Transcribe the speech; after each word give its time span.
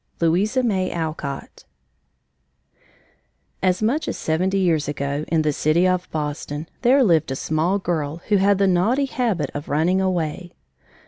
LOUISA 0.19 0.63
MAY 0.63 0.89
ALCOTT 0.91 1.65
As 3.61 3.83
much 3.83 4.07
as 4.07 4.17
seventy 4.17 4.57
years 4.57 4.87
ago, 4.87 5.25
in 5.27 5.43
the 5.43 5.53
city 5.53 5.87
of 5.87 6.09
Boston, 6.09 6.67
there 6.81 7.03
lived 7.03 7.29
a 7.29 7.35
small 7.35 7.77
girl 7.77 8.17
who 8.29 8.37
had 8.37 8.57
the 8.57 8.65
naughty 8.65 9.05
habit 9.05 9.51
of 9.53 9.69
running 9.69 10.01
away. 10.01 10.55